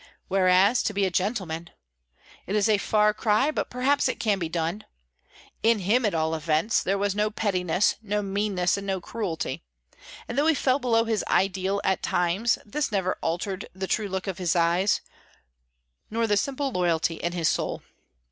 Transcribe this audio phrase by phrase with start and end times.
[0.29, 1.69] Whereas—to be a gentleman!
[2.47, 4.83] It is a far cry, but perhaps it can be done.
[5.61, 9.61] In him, at all events, there was no pettiness, no meanness, and no cruelty,
[10.27, 14.25] and though he fell below his ideal at times, this never altered the true look
[14.25, 15.01] of his eyes,
[16.09, 17.83] nor the simple loyalty in his soul.